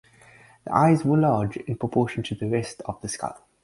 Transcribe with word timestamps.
The 0.65 0.73
eyes 0.73 1.05
were 1.05 1.15
large 1.15 1.57
in 1.57 1.75
proportion 1.77 2.23
to 2.23 2.33
the 2.33 2.49
rest 2.49 2.81
of 2.85 2.99
the 3.01 3.07
skull. 3.07 3.37